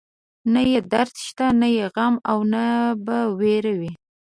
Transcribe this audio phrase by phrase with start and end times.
[0.53, 2.63] نه يې درد شته، نه يې غم او نه
[3.05, 3.91] به وير وي